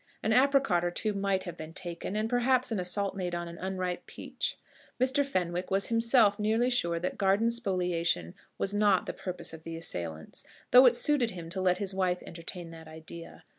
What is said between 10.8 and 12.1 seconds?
it suited him to let his